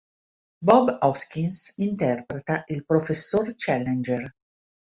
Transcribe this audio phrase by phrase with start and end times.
[0.63, 4.31] Bob Hoskins interpreta il professor Challenger.